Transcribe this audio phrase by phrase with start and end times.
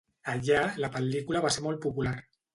[0.35, 2.17] Allà la pel·lícula va ser molt popular.